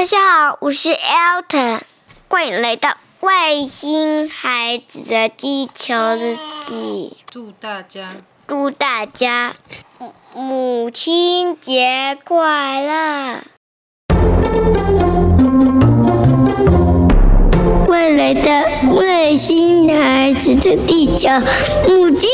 [0.00, 1.80] 大家好，我是 Alton，
[2.28, 7.18] 欢迎来到外星孩子的地球日记。
[7.30, 8.08] 祝大家，
[8.48, 9.54] 祝大家
[10.34, 13.40] 母亲节快乐！
[17.86, 21.28] 未来的外星孩子的地球
[21.86, 22.29] 母亲。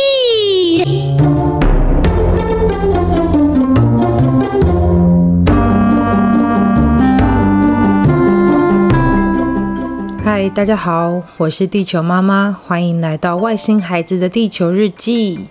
[10.26, 15.46] 嗨，大家好，我是地球妈妈，欢迎来到外星孩子的地球日记。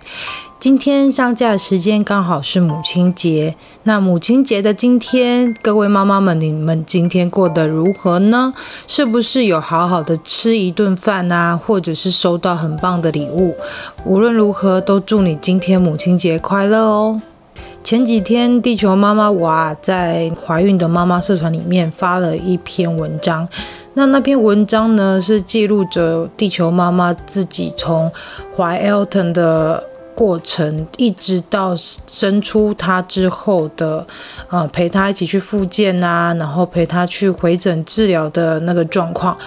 [0.60, 8.54] 今天上架的时间刚好是母亲节，那母亲节的今天，各位妈妈们，你们今天过得如何呢？
[8.86, 13.56] 是不是有好好的吃一顿饭啊，或者是收到很棒的礼物？
[14.04, 17.22] 无论如何，都祝你今天母亲节快乐哦。
[17.82, 23.48] 前几天，地球妈妈我啊，在怀孕的妈妈社团里面发了一篇文章。
[23.98, 28.12] 那那篇文章呢，是记录着地球妈妈自己从
[28.56, 29.82] 怀 Elton 的
[30.14, 34.06] 过程，一直到生出他之后的，
[34.50, 39.38] 呃，陪他一起去复健啊，然后陪他去回诊治疗的那个状况。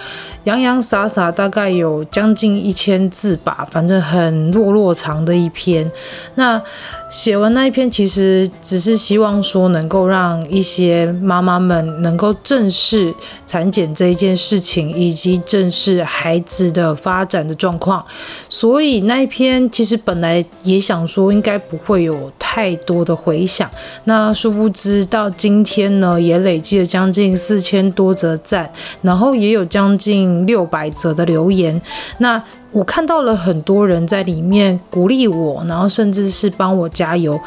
[0.49, 5.89] 洋洋洒洒大概有将近一千字吧，反正很落落长的一篇。
[6.33, 6.59] 那
[7.07, 13.13] 写完那一篇，其实只是希望说能够让一些妈妈们能够正视
[13.45, 18.03] 产检这一件事情，以及正视孩子的发展的状况。
[18.47, 23.69] 所以那一篇其实本来也想说应该不会有太多的回响。
[24.05, 28.71] 那殊不知到今天呢，也累积了将近四千多则赞，
[29.03, 30.38] 然后也有将近。
[30.45, 31.81] 六百则的留言，
[32.19, 37.39] 那我看到了很多人在里面鼓励我，然后甚至是帮我加油。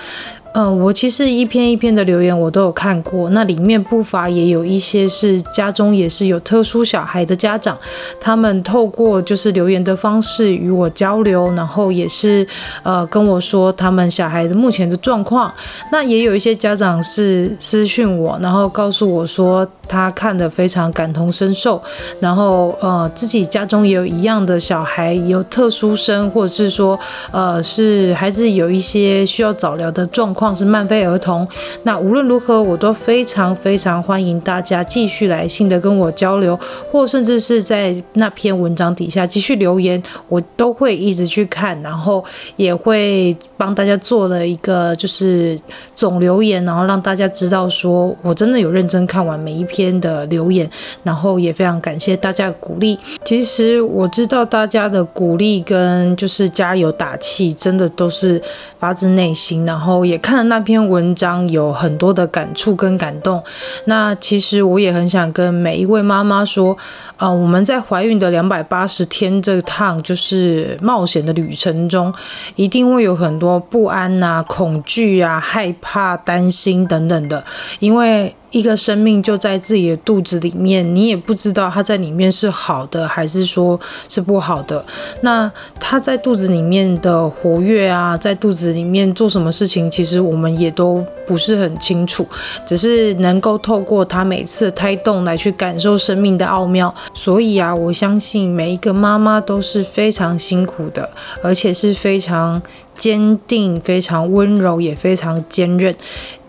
[0.55, 7.75] 嗯，我其实一篇一篇的留言我都有看过，那里面不乏也有一些是家中也是有特殊小孩的家长，
[8.21, 12.47] 他们透过就是留言的方式与我交流，然后也是
[12.83, 15.51] 呃跟我说他们小孩的目前的状况。
[15.91, 21.83] 那也有一些家长是私讯我，然后告诉我说他看得非常感同身受，
[22.19, 26.99] 然后呃自己家中也有一样的小孩有特殊生，或者是说
[27.31, 30.57] 呃是孩子有一些需要早疗的状况。
[30.57, 31.49] 是慢飞儿童，
[31.83, 36.59] 那无论如何，我都非常非常欢迎大家继续来信的跟我交流，
[36.91, 42.23] 或甚至是在那篇文章底下继续留言，我都会一直去看，然后
[42.57, 45.59] 也会帮大家做了一个就是
[45.97, 50.69] 总留言，然后让大家知道说我真的有认真看完每一篇边的留言，
[51.03, 52.99] 然后也非常感谢大家的鼓励。
[53.25, 58.41] 其实我知道大家的鼓励跟就是加油打气，真的都是
[58.79, 60.37] 发自内心，然后也看。
[60.37, 63.43] 了那篇文章，有很多的感触跟感动。
[63.85, 66.77] 那其实我也很想跟每一位妈妈说，
[67.19, 72.13] 呃，我们在怀孕的两百八十天这趟就是冒险的旅程中，
[72.57, 77.45] 一定会有很多不安啊、恐惧啊、害怕、担心等等的，
[77.79, 78.35] 因为。
[78.53, 84.85] 一个生命就在自己的肚子里面，你也不知道他在里面是好的还是说是不好的。
[85.23, 92.27] 那他在肚子里面的活跃啊，在肚子里面做什么事情，其实我们也都不是很清楚，
[92.67, 96.95] 只是能够透过他每次胎动来去感受生命的奥妙。
[97.15, 101.09] 所以啊，我相信每一个妈妈都是非常辛苦的，
[101.43, 102.61] 而且是非常
[102.97, 105.95] 坚定、非常温柔，也非常坚韧。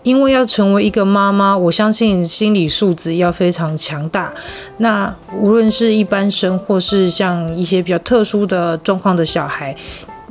[0.02, 4.30] 因为要成为一个妈妈，我相信心理素质要非常强大。
[4.76, 9.74] 那无论是一般生，或是像一些比较特殊的状况的小孩，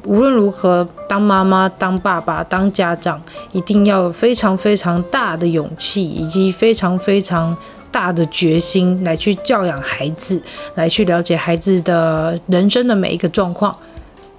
[0.06, 3.20] 无论如何，当妈妈、当爸爸、当家长，
[3.52, 7.58] 一定要有非常非常大的勇气，以及非常非常
[7.92, 10.40] 大的决心，来去教养孩子，
[10.76, 13.76] 来去了解孩子的人生的每一个状况。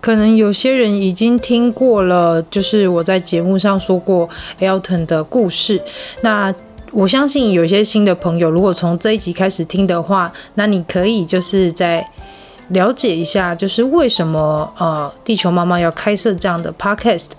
[0.04, 4.28] 可能有些人已经听过了，就是我在节目上说过
[4.60, 5.80] Elton 的故事。
[6.20, 6.52] 那
[6.92, 12.06] 我相信有些新的朋友，如果从这一集开始听的话，那你可以就是在
[12.68, 17.30] 了解一下，就是为什么呃地球妈妈要开设这样的 Podcast，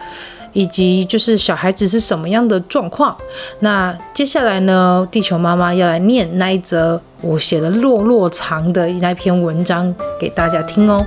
[0.54, 3.16] 以及就是小孩子是什么样的状况。
[3.60, 11.06] 那接下来呢，地球妈妈要来念那一则我写的落落长的那篇文章给大家听哦。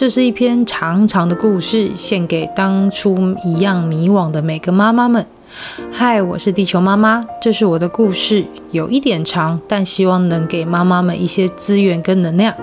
[0.00, 5.26] 这是一篇长长的故事，献给当初一样迷惘的每个妈妈们。
[5.90, 12.54] 嗨，我是地球妈妈，这是我的故事，有一点长，但希望能给妈妈们一些资源跟能量。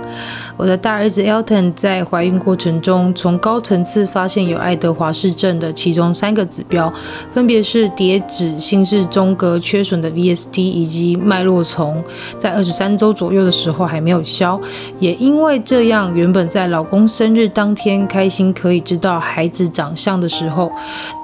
[0.55, 6.91] 我的大儿子 Elton 在怀孕过程中，从高层次发现有爱德华氏症的其中三个指标，
[7.33, 12.03] 分别是叠脂、心室中隔缺损的 VSD 以及脉络丛，
[12.39, 14.59] 在二十三周左右的时候还没有消。
[14.99, 20.71] 也因为这样，原本在老公生日当天开心可以知道孩子长相的时候，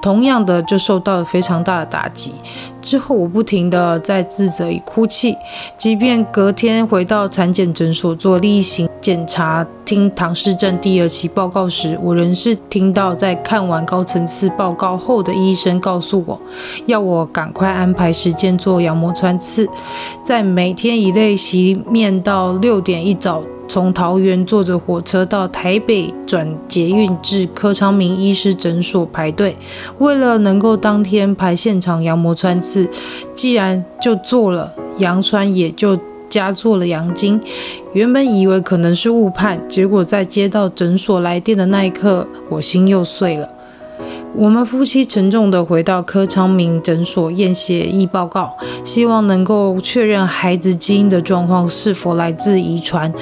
[0.00, 2.32] 同样的就受到了非常强大的打击。
[2.82, 5.34] 之后我不停地在自责与哭泣，
[5.78, 16.38] 即便隔天回到产检诊所做例行检查，听唐氏症第二期报告时，我仍是听到在看完高层次报告后的医生告诉我，
[16.84, 19.66] 要我赶快安排时间做羊膜穿刺，
[20.22, 23.42] 在每天以泪洗面到六点一早。
[23.66, 29.56] 从桃园坐着火车到台北转捷运至柯昌明医师诊所排队，
[29.98, 32.88] 为了能够当天排现场羊膜穿刺，
[33.34, 37.40] 既然就做了羊穿，也就加做了羊精。
[37.92, 43.48] 原本以为可能是误判，结果在接到诊所来电的那一刻，我心又碎了。
[44.36, 48.52] 我们夫妻沉重地回到柯昌明诊所验血液报告，
[48.82, 53.12] 希望能够确认孩子基因的状况是否来自遗传。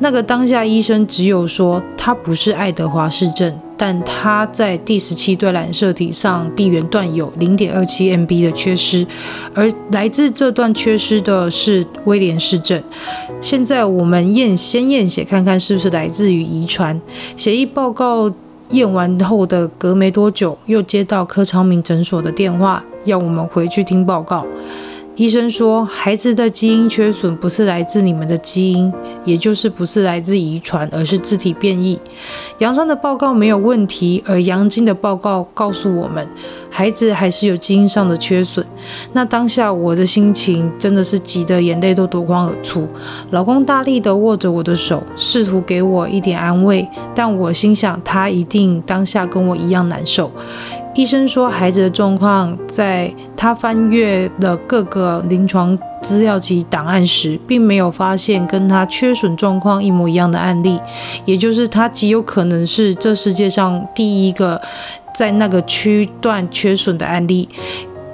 [0.00, 9.06] 那个当下医生只有说他不是爱德华氏症，但他在第十七对染色体上臂缘段有零点二七 MB 的缺失，
[9.54, 12.82] 而来自这段缺失的是威廉氏症。
[13.40, 17.00] 现在我们验先验血看看是不是来自于遗传。
[17.36, 18.32] 血液报告。
[18.72, 24.44] 验完后的隔没多久，又接到柯昌明诊所的电话，要我们回去听报告。
[25.18, 28.92] 医生说，孩子的基因缺损不是来自你们的基因，
[29.24, 31.98] 也就是不是来自遗传，而是自体变异。
[32.58, 36.24] 羊穿的报告没有问题，而羊精的报告告诉我们，
[36.70, 38.64] 孩子还是有基因上的缺损。
[39.12, 42.86] 那当下我的心情真的是急得眼泪都夺眶而出。
[43.32, 50.30] 老公大力地握着我的手，试图给我一点安慰，但我心想他一定当下跟我一样难受。
[50.98, 60.80] 医生说，孩子的状况在他翻阅了各个临床资料及档案时，并没有发现跟他缺损状况一模一样的案例，
[61.24, 64.60] 也就是他极有可能是这世界上第一个
[65.14, 67.48] 在那个区段缺损的案例。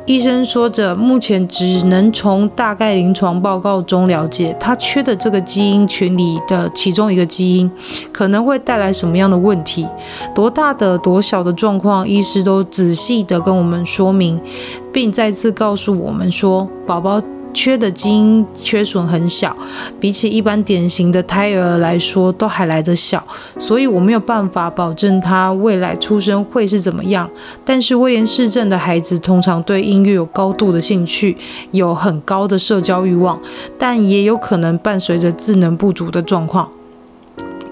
[0.07, 7.71] 医生说着，目前只能从大概临床报告中了解，他缺的这个基因群里的其中一个基因，
[8.13, 9.87] 可能会带来什么样的问题，
[10.35, 14.39] 多大的、多小的状况，医师都仔细的跟我们说明，
[14.93, 17.23] 并再次告诉我们说，宝宝。
[17.55, 19.57] 缺的基因缺损很小，
[20.01, 23.25] 比起一般典型的胎儿来说都还来得小，
[23.59, 27.31] 所以我没有办法保证他未来出生会是怎么样。
[27.65, 31.37] 但是威廉氏症的孩子通常对音乐有高度的兴趣，
[31.71, 33.41] 有很高的社交欲望，
[33.79, 36.69] 但也有可能伴随着智能不足的状况。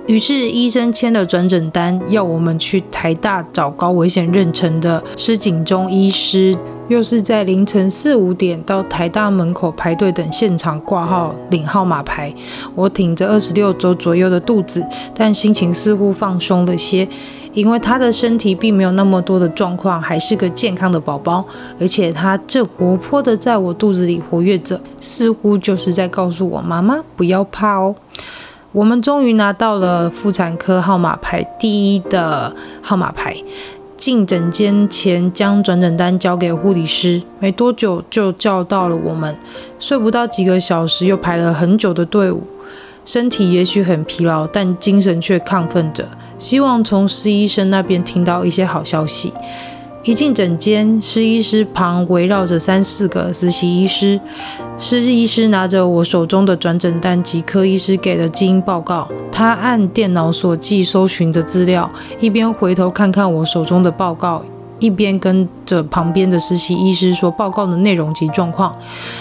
[0.06, 6.56] 于是医生签了转诊单，要我们去台大找高危险妊娠的施景中医师。
[6.88, 12.30] 又是在凌晨四五点到台大门口排队等现场挂号领号码牌。
[12.74, 14.84] 我挺着二十六周左右的肚子，
[15.14, 17.08] 但心情似乎放松了些，
[17.54, 21.42] 因为他的身体并没有那么多的状况，还是个健康的宝宝，
[21.80, 27.94] 而且他正活泼的在我肚子里活跃着，似乎就是在告诉我妈妈不要怕哦。
[28.72, 33.36] 我们终于拿到了妇产科号码牌第一的号码牌。
[33.98, 39.36] 进诊间前，将转诊单交给护理师，没多久就叫到了我们。
[39.78, 42.42] 睡不到几个小时，又排了很久的队伍，
[43.04, 49.32] 身体也许很疲劳，但精神却亢奋着，希望从施医生那边听到一些好消息。
[50.04, 54.18] 一进诊间，施医师旁围绕着三四个实习医师。
[54.76, 64.42] 施医师拿着我手中的转诊单及科医师给的基因报告，他按电脑所记搜寻着资料，一边回头看看我手中的报告，
[64.80, 68.76] 一边跟着旁边的实习医师说报告的内容及状况。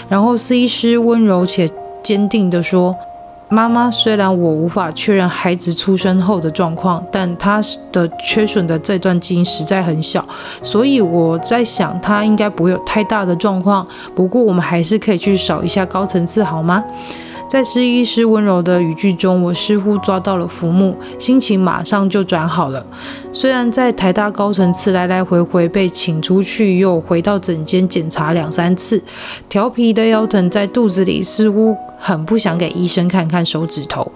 [0.08, 1.70] 然后施医师温柔且
[2.02, 2.96] 坚定地说。
[3.52, 7.60] 妈妈，虽然我无法确认孩子出生后的状况，但他
[7.92, 10.24] 的缺损的这段基因实在很小，
[10.62, 13.86] 所以我在想他应该不会有太大的状况。
[14.14, 16.82] 不过我们还是可以去扫一下高层次，好吗？
[17.48, 22.84] 在施医师温柔的语句中，我似乎抓到了浮木，心情马上就转好了。
[23.32, 29.02] 虽然在台大高层次来来回回被请出去，又回到诊间检查两三次，
[29.48, 34.10] 调皮的腰疼在肚子里似乎很不想给医生看看手指头。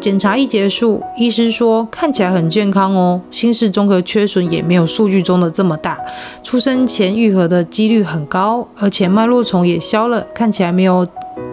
[0.00, 5.98] 检查一结束，医师说看起来很健康哦，心室综合缺损也没有数据中的这么大，
[6.42, 11.06] 出生前愈合的几率很高，而且脉络丛也消了，看起来没有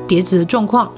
[0.07, 0.89] 叠子的状况。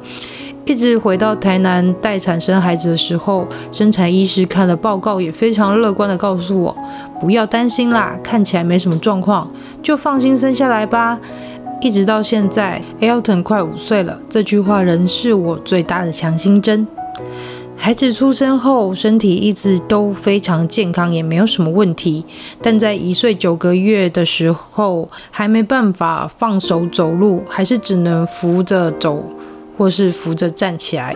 [0.65, 6.77] 一直回到台南待产生孩子的时候，生产医师看了报告也非常乐观地告诉我，
[7.19, 9.49] 不要担心啦，看起来没什么状况，
[9.81, 11.19] 就放心生下来吧。
[11.81, 16.85] 一直到现在，Alton 快五岁了，这句话仍是我最大的强心针。
[17.81, 22.25] 孩子出生后，身体一直都非常健康，也没有什么问题。
[22.61, 29.23] 但在一岁九个月的时候，还没办法放手走路，还是只能扶着走，
[29.77, 31.15] 或是扶着站起来。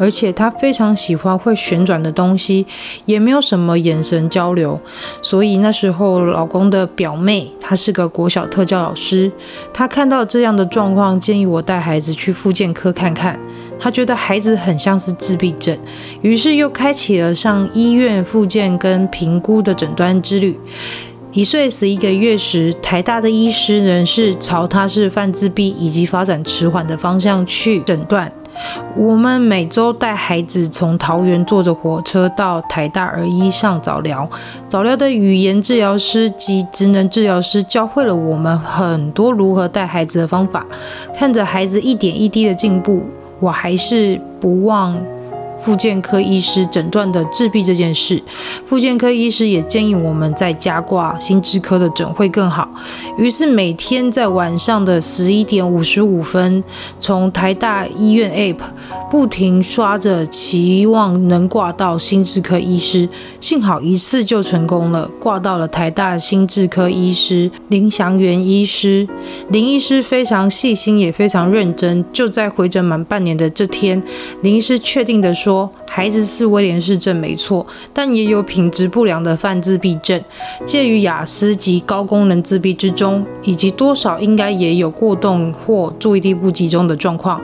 [0.00, 2.64] 而且他非常喜欢会旋转的东西，
[3.04, 4.80] 也没有什么眼神交流。
[5.20, 9.30] 所以那时候，老公的表妹，她是个国小特教老师，
[9.74, 13.38] 她看到这样的状况，建议我带孩子去复健科看看。
[13.80, 15.76] 他觉得孩子很像是自闭症，
[16.22, 20.58] 于是又开启了上医院复健跟评估的诊断之旅。
[21.32, 28.32] 一岁十一个月时，台大的医师仍是朝他是泛自闭以及发展迟缓的方向去诊断。
[28.96, 34.28] 我们每周带孩子从桃园坐着火车到台大儿医上早疗，
[34.66, 40.66] 早疗的语言治疗师及职能治疗师教会了我们很多如何带孩子的方法。
[41.14, 43.04] 看着孩子一点一滴的进步。
[43.40, 45.00] 我还是不忘。
[45.60, 48.22] 复健科医师诊断的自闭这件事，
[48.64, 52.66] 复健科医师也建议我们在家挂心智科的诊会更好。
[53.18, 56.62] 于是每天在晚上的十一点五十五分，
[57.00, 58.60] 从台大医院 App
[59.10, 63.08] 不停刷着，期望能挂到心智科医师。
[63.40, 69.06] 幸好一次就成功了，挂到了台大心智科医师林祥元医师。
[69.50, 72.04] 林医师非常细心，也非常认真。
[72.12, 74.00] 就在回诊满半年的这天，
[74.42, 75.47] 林医师确定的说。
[75.48, 80.22] 说孩子是威廉氏症没错，但也有品质不良的泛自闭症，
[80.66, 87.40] 介于雅思及高功能自闭之中，以及多少应该也有过动或注意力不集中的状况。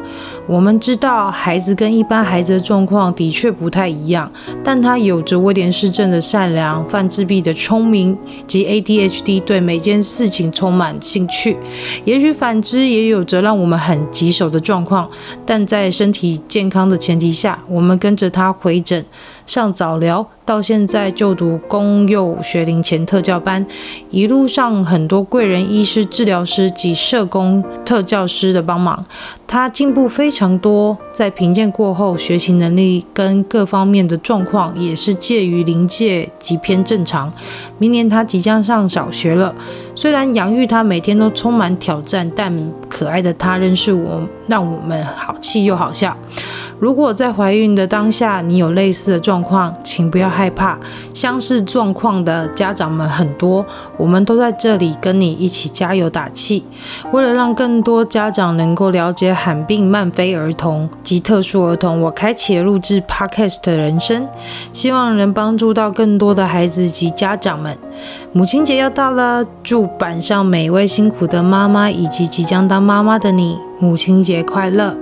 [0.47, 4.31] 我们知道孩子跟一般孩子的状况的确不太一样，
[4.63, 8.15] 但他有着威廉氏症的善良、泛自闭的聪明
[8.47, 11.57] 及 ADHD 对每件事情充满兴趣。
[12.05, 15.09] 也许反之也有着让我们很棘手的状况，
[15.47, 17.94] 但在身体健康的前提下，我们。
[17.97, 19.05] 跟着他回诊。
[19.47, 23.67] 上早疗到现在就读公幼学龄前特教班，
[24.11, 29.05] 一路上很多贵人医师、治疗师及社工、特教师的帮忙，
[29.47, 30.97] 他进步非常多。
[31.13, 37.31] 在评鉴过后，学习能力跟各方面的状况也是介于临界及偏正常。
[37.77, 39.55] 明年他即将上小学了，
[39.95, 46.17] 虽然养育他每天都充满挑战，但可爱的他认识我让我们好气又好笑。
[46.79, 50.79] 如果在怀孕的当下，你有类似的状况，请不要害怕。
[51.13, 56.63] 相似状况的家长们很多，我们都在这里跟你一起加油打气。
[57.11, 64.29] 为了让更多家长能够了解罕病慢飞儿童及特殊儿童，我开启了录制 Podcast 的人生，
[64.73, 67.77] 希望能帮助到更多的孩子及家长们。
[68.33, 74.97] 母亲节要到了，祝板上每一位辛苦的妈妈以及即将当妈妈的你，母亲节快乐。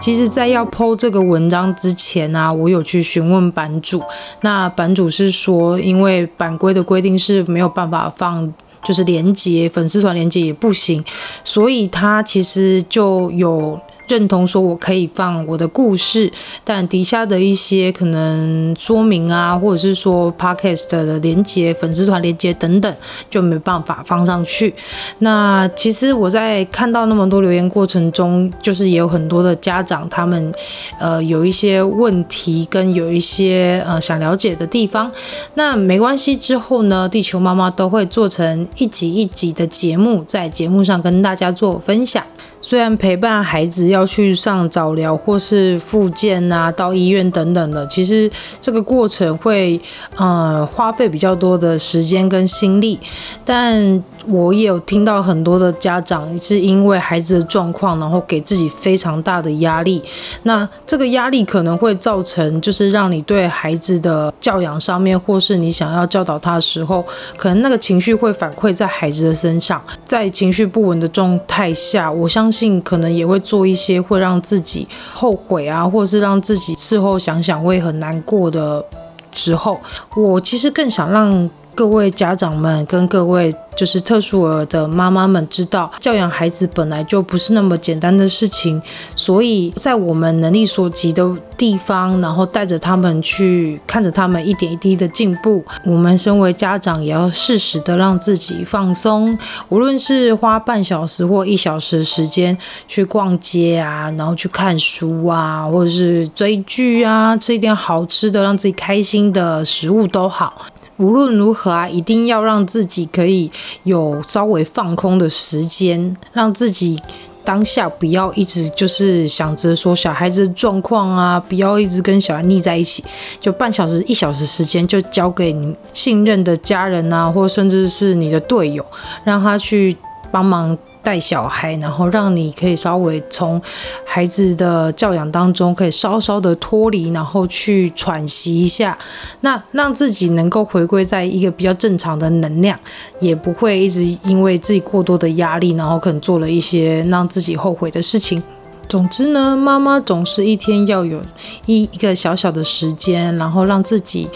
[0.00, 4.02] 其实，在要剖这个文章之前啊，我有去询问版主。
[4.42, 11.04] 那版主是说，因为版规的规定是没有办法放，就是连接粉丝团连接也不行，
[11.44, 13.80] 所以他其实就有。
[14.10, 16.30] 认同说，我可以放我的故事，
[16.64, 22.92] 但底下的一些可能说明啊，或者是说 podcast 的连接、粉丝团连接等等，
[23.30, 24.74] 就没办法放上去。
[25.20, 30.52] 那其实我在看到那么多留言过程中，就是也有很多的家长，他们
[30.98, 35.08] 呃有一些问题跟有一些呃想了解的地方。
[35.54, 42.24] 那没关系，之后呢，地球妈妈都会做成一集一集的节目，在节目上跟大家做分享。
[42.62, 49.80] 虽然陪伴孩子要去上早疗或是复健啊，到医院等等的，其实这个过程会
[50.16, 52.98] 呃花费比较多的时间跟心力，
[53.44, 60.02] 但我也有听到很多的家长是因为孩子的状况，然后给自己非常大的压力。
[60.42, 67.02] 那这个压力可能会造成，就是让你对孩子的教养上面，或是你想要教导他的时候，
[67.38, 72.49] 可能那个情绪会反馈在孩子的身上，在情绪不稳的状态下，我相
[72.80, 78.84] 可能也会做一些会让自己后悔啊，或者是让自己事后想想会很难过的
[79.32, 79.80] 时候。
[80.16, 88.80] 我其实更想让各位家长们跟各位就是特殊儿的妈妈们知道，教养孩子本来就不是那么简单的事情，
[89.16, 95.64] 所以在我们能力所及的地方，然后带着他们去看着他们一点一滴的进步。
[95.84, 99.38] 我们身为家长，也要适时的让自己放松，
[99.70, 110.66] 无论是花半小时或一小时时间去逛街啊，然后去看书啊，或者是追剧啊，吃一点好吃的，让自己开心的食物都好。
[111.00, 113.50] 无论如何啊，一定要让自己可以
[113.84, 117.00] 有稍微放空的时间，让自己
[117.42, 123.02] 当下不要一直就是想着说小孩子的状况啊，不要一直跟小孩腻在一起，
[123.40, 128.84] 就半小时、一小时时间就交给你信任的家人啊，或甚至是你的队友，
[129.24, 129.96] 让他去
[130.30, 130.76] 帮忙。
[131.02, 133.60] 带小孩，然后让你可以稍微从
[134.04, 138.96] 孩子的教养当中可以稍稍的脱离，然后去喘息一下，
[139.40, 142.78] 那让自己能够回归在一个比较正常的能量，
[143.18, 148.42] 也不会一直因为自己过多的压力，然后可能做了一些让自己后悔的事情。
[148.88, 151.22] 总之呢，妈妈总是一天要有
[151.64, 154.28] 一一个小小的时间，然后让自己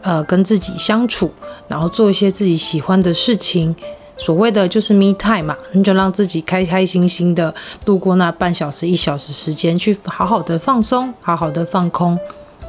[0.00, 1.30] 呃跟自己相处，
[1.68, 3.76] 然后做一些自己喜欢的事情。
[4.18, 12.18] 所谓的就是 me time 嘛，你就让自己开开心心的度过那半小时、一小时时间，去好好的放松，好好的放空。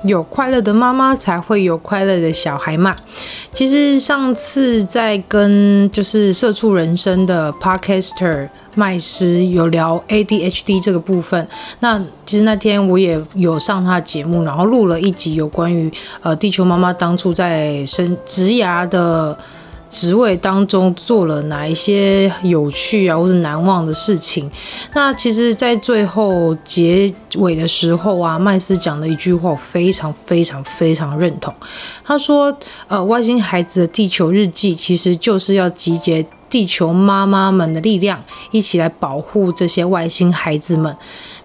[0.05, 2.95] 有快乐的妈妈才会有快乐的小孩嘛。
[3.51, 11.45] 其实上次在跟就是社畜人生的 Podcaster 麦斯有聊 ADHD 这个部分，
[11.81, 15.91] 那其实那天我也有上他的节目，然后录了一集有关于
[16.21, 19.37] 呃地球妈妈当初在生职涯的。
[19.89, 24.49] 职位当中做了哪一些有趣啊，或是难忘的事情？
[24.93, 31.53] 那其实，在最后结尾的时候啊，麦斯讲的一句话，我非常非常非常认同。
[32.03, 32.55] 他说
[32.87, 40.95] ：“呃，外星孩子的地球日记，其实就是要集结地球妈妈们的力量，一起来保护这些外星孩子们。”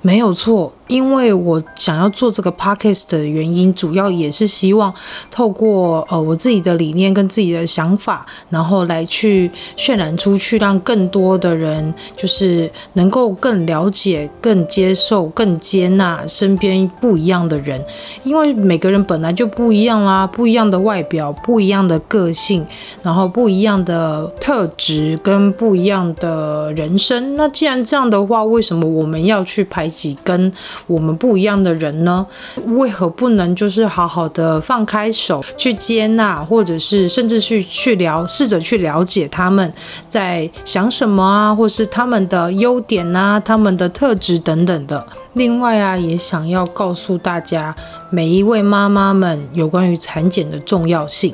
[0.04, 0.70] 没有错。
[0.86, 4.92] 因为我想要做这个 podcast 的原因，主要也是希望
[5.30, 17.82] 透过呃我自己的理念跟自己的想法，然后来去渲染出去，让更多的人就是能够更了解、更接受、更接纳身边不一样的人。
[18.22, 22.66] 因为每个人本来就不一样啦，不一样的外表，不一样的个性，
[23.02, 27.36] 然后不一样的特质跟不一样的人生。
[27.36, 30.52] 那既然这样的话，为什么我们要去排挤跟
[30.86, 32.26] 我们不一样的人呢？
[32.66, 39.72] 为何不能就是好好的放开手去接纳，或者是甚至去去聊，试着去了解他们
[40.08, 45.06] 在想什么啊，或是他们的优点啊，他们的特质等等的。
[45.34, 47.74] 另外啊，也想要告诉大家，
[48.10, 51.32] 每一位妈妈们有关于产检的重要性。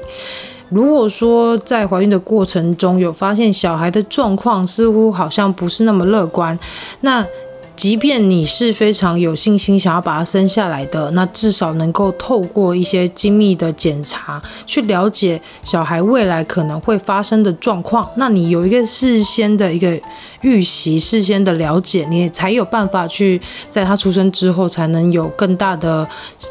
[0.71, 6.57] 如果说在怀孕的过程中有发现小孩的状况似乎好像不是那么乐观，
[7.01, 7.27] 那
[7.81, 18.07] 即便你是非常有信心想要把它生下来的，那至少能够透过一些精密的检查，去了解小孩未来可能会发生的状况。
[18.17, 19.99] 那你有一个事先的一个
[20.43, 23.41] 预习，事先的了解，你才有办法去
[23.71, 26.07] 在他出生之后，才能有更大的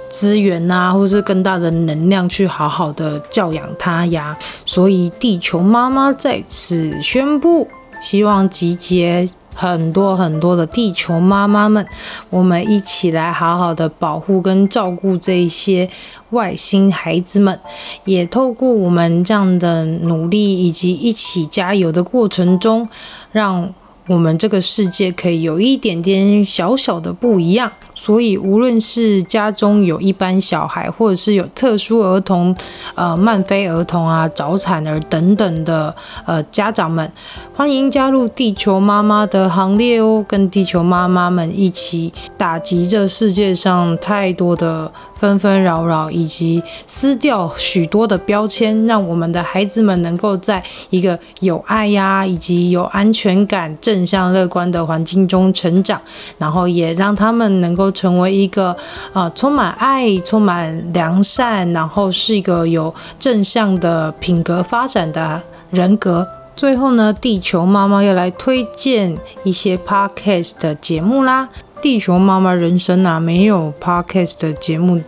[0.09, 4.35] 资源呐，或是更大的能量去好好的教养他呀。
[4.65, 7.67] 所以，地球妈妈在此宣布，
[8.01, 9.29] 希望集结。
[9.59, 11.85] 很多很多的地球妈妈们，
[12.29, 15.89] 我们一起来好好的保护跟照顾这一些
[16.29, 17.59] 外星孩子们，
[18.05, 22.87] 也透过我们这样的努力以及一起加油的过程中，
[23.33, 23.73] 让
[24.07, 27.69] 我们这个世界可以有一点点小小的不一样。
[28.01, 32.55] 所以，无论是家中有一般小孩，或者是有特殊儿童、
[32.95, 35.93] 呃慢飞儿童啊、早产儿等等的
[36.25, 37.11] 呃家长们，
[37.53, 56.01] 欢迎加入地球妈妈的行列哦，跟地球妈妈们一起打击这世界上太多的纷纷扰扰，以及撕掉许多的标签，让我们的孩子们能够在一个有爱呀，以及有安全感、正向乐观的环境中成长，
[56.39, 57.91] 然后也让他们能够。
[57.99, 58.73] 成为一个
[59.11, 66.25] 啊、充满爱、充满良善，然后是一个有正向的品格发展的人格。
[66.55, 71.49] 最后呢，地球妈妈要来推荐一些 podcast 的节目啦。
[71.81, 75.01] 地球妈妈人生啊，没有 podcast 的节目。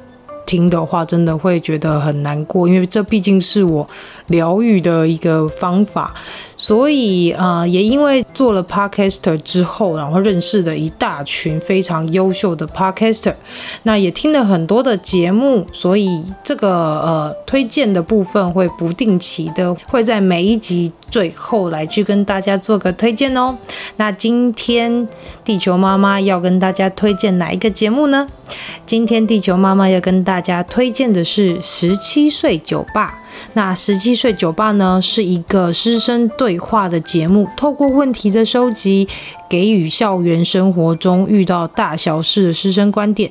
[0.44, 3.88] 听的话，真的会觉得很难过，因为这毕竟是我
[4.28, 6.14] 疗愈的一个方法。
[6.58, 13.34] 所以、呃，也因为做了 Podcaster 之后，然后认识了一大群非常优秀的 Podcaster，
[13.84, 20.92] 那也听了很多的节目，所以这个呃推荐的部分会不定期的会在每一集。
[21.12, 23.58] 最后来去跟大家做个推荐哦。
[23.98, 25.08] 那今天
[25.44, 28.28] 地球妈妈要跟大家推荐哪一个节目呢？
[28.86, 33.20] 今天地球妈妈要跟大家推荐的是十七岁酒吧。
[33.54, 39.08] 那十七岁酒吧呢，是一个师生对话的节目，透过问题的收集，
[39.52, 43.30] 给予校园生活中遇到大小事的师生观点，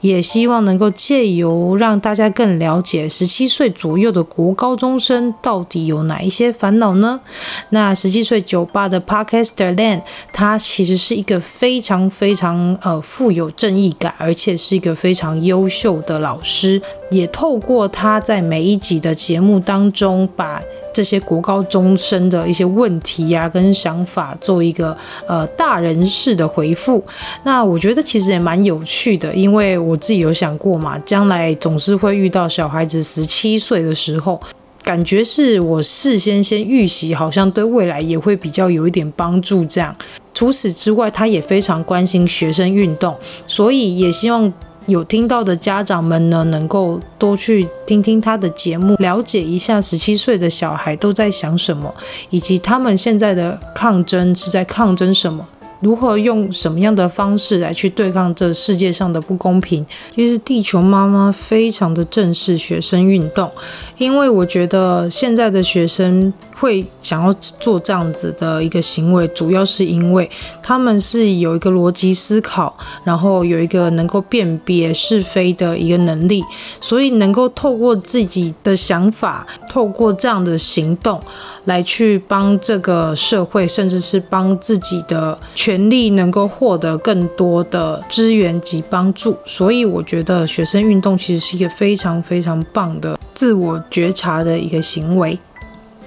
[0.00, 7.20] 也希望能够借由让大家更了解十七岁左右的国高中生到底有哪一些烦恼呢？
[7.68, 10.00] 那十七岁酒吧的 Podcaster Lan，
[10.32, 20.62] 他其实是一个非常非常呃富有正义感，而且是一个非常优秀的老师，也透过他在每一集的节目当中把。
[20.94, 24.96] 这些国高中生的一些问题呀、跟想法做一个
[25.28, 27.04] 呃大人士的回复，
[27.42, 34.40] 那我觉得其实也蛮有趣的，因为我自己有想过嘛，将来总是会遇到小孩子十七岁的时候，
[34.84, 39.64] 感觉是我事先先预习，好像对未来也会比较有一点帮助。
[39.64, 39.92] 这样，
[40.32, 43.16] 除此之外，他也非常关心学生运动，
[43.48, 44.52] 所以也希望。
[44.88, 51.94] 有听到的家长们呢，能够多去听听他的节目，了解一下十七岁的小孩都在想什么，
[52.30, 55.46] 以及他们现在的抗争是在抗争什么。
[55.80, 59.86] 如何用什么样的方式来去对抗这世界上的不公平？
[60.14, 63.48] 其实地球妈妈非常的正视学生运动，
[63.96, 70.28] 因为我觉得现在的学生会想要做这样子的一个行为，主要是因为
[70.60, 76.42] 他们是有一个逻辑思考，然后有一个能够辨别是非的一个能力，
[76.80, 81.20] 所以能够透过自己的想法，透过这样的行动
[81.66, 85.38] 来去帮这个社会，甚至是帮自己的。
[85.68, 95.38] 权利能够获得更多的资源及帮助，所以我觉得学生运动其实是一个非常非常棒的自我觉察的一个行为。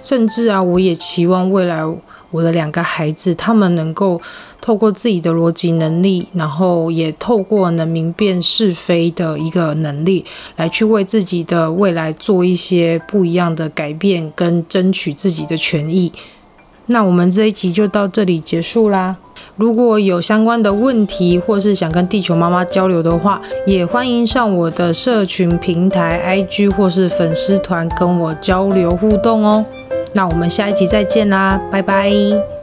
[0.01, 1.83] 甚至啊，我也期望未来
[2.31, 4.19] 我的两个孩子，他们能够
[4.59, 16.11] 透过自己的逻辑能力，然后也透过能明辨是非的一个能力，来去为自己的未来做一些不一样的改变，跟争取自己的权益。
[16.87, 19.15] 那我们这一集就到这里结束啦。
[19.55, 29.65] 如果有相关的问题，或是想跟地球妈妈交流的话，也欢迎上我的社群平台 IG 或是粉丝团跟我交流互动哦。
[30.13, 32.60] 那我们下一集再见啦，拜拜。